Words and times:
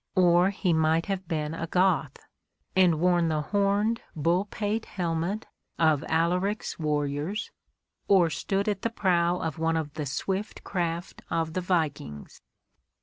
Or 0.15 0.49
he 0.49 0.73
might 0.73 1.05
have 1.05 1.27
been 1.27 1.53
a 1.53 1.67
Goth, 1.67 2.17
and 2.75 2.99
worn 2.99 3.27
the 3.27 3.41
horned 3.43 4.01
bull 4.15 4.45
pate 4.45 4.85
helmet 4.87 5.45
of 5.77 6.03
Alaric's 6.07 6.79
warriors, 6.79 7.51
or 8.07 8.31
stood 8.31 8.67
at 8.67 8.81
the 8.81 8.89
prow 8.89 9.37
of 9.37 9.59
one 9.59 9.77
of 9.77 9.93
the 9.93 10.07
swift 10.07 10.63
craft 10.63 11.21
of 11.29 11.53
the 11.53 11.61
vikings. 11.61 12.41